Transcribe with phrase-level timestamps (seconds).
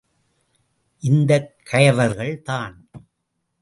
[1.03, 2.75] இந்தக் கயவர்கள் தான்!